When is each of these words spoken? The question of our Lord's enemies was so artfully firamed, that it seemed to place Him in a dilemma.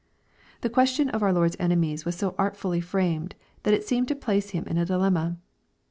The 0.61 0.69
question 0.71 1.09
of 1.11 1.21
our 1.21 1.31
Lord's 1.31 1.55
enemies 1.59 2.05
was 2.05 2.15
so 2.15 2.33
artfully 2.39 2.81
firamed, 2.81 3.33
that 3.61 3.75
it 3.75 3.83
seemed 3.83 4.07
to 4.07 4.15
place 4.15 4.49
Him 4.49 4.63
in 4.65 4.79
a 4.79 4.83
dilemma. 4.87 5.37